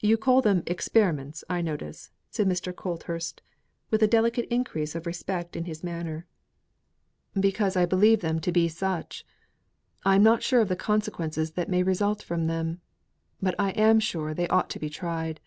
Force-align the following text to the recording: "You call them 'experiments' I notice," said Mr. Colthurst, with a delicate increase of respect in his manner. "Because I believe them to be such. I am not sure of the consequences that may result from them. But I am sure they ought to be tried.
"You 0.00 0.18
call 0.18 0.42
them 0.42 0.62
'experiments' 0.66 1.44
I 1.48 1.62
notice," 1.62 2.10
said 2.28 2.46
Mr. 2.46 2.76
Colthurst, 2.76 3.40
with 3.90 4.02
a 4.02 4.06
delicate 4.06 4.44
increase 4.50 4.94
of 4.94 5.06
respect 5.06 5.56
in 5.56 5.64
his 5.64 5.82
manner. 5.82 6.26
"Because 7.32 7.74
I 7.74 7.86
believe 7.86 8.20
them 8.20 8.38
to 8.40 8.52
be 8.52 8.68
such. 8.68 9.24
I 10.04 10.16
am 10.16 10.22
not 10.22 10.42
sure 10.42 10.60
of 10.60 10.68
the 10.68 10.76
consequences 10.76 11.52
that 11.52 11.70
may 11.70 11.82
result 11.82 12.22
from 12.22 12.48
them. 12.48 12.82
But 13.40 13.54
I 13.58 13.70
am 13.70 13.98
sure 13.98 14.34
they 14.34 14.46
ought 14.48 14.68
to 14.68 14.78
be 14.78 14.90
tried. 14.90 15.40